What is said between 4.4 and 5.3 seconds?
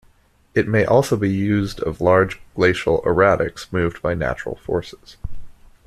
forces.